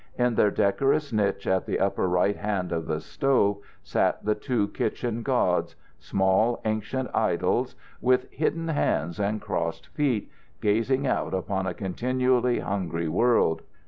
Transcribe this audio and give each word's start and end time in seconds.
In 0.17 0.33
their 0.33 0.49
decorous 0.49 1.13
niche 1.13 1.45
at 1.45 1.67
the 1.67 1.79
upper 1.79 2.09
right 2.09 2.35
hand 2.35 2.71
of 2.71 2.87
the 2.87 2.99
stove 2.99 3.59
sat 3.83 4.25
the 4.25 4.33
two 4.33 4.69
kitchen 4.69 5.21
gods, 5.21 5.75
small 5.99 6.59
ancient 6.65 7.07
idols, 7.13 7.75
with 8.01 8.25
hidden 8.31 8.69
hands 8.69 9.19
and 9.19 9.39
crossed 9.39 9.89
feet, 9.89 10.31
gazing 10.59 11.05
out 11.05 11.35
upon 11.35 11.67
a 11.67 11.75
continually 11.75 12.61
hungry 12.61 13.07
world. 13.07 13.61